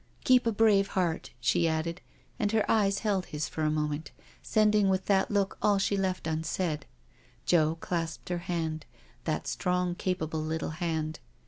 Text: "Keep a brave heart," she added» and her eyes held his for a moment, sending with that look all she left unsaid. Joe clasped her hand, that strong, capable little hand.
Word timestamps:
"Keep 0.25 0.47
a 0.47 0.51
brave 0.51 0.87
heart," 0.97 1.29
she 1.39 1.67
added» 1.67 2.01
and 2.39 2.51
her 2.53 2.65
eyes 2.67 3.01
held 3.05 3.27
his 3.27 3.47
for 3.47 3.61
a 3.61 3.69
moment, 3.69 4.09
sending 4.41 4.89
with 4.89 5.05
that 5.05 5.29
look 5.29 5.59
all 5.61 5.77
she 5.77 5.95
left 5.95 6.25
unsaid. 6.25 6.87
Joe 7.45 7.77
clasped 7.79 8.29
her 8.29 8.39
hand, 8.49 8.87
that 9.25 9.45
strong, 9.47 9.93
capable 9.93 10.41
little 10.43 10.71
hand. 10.71 11.19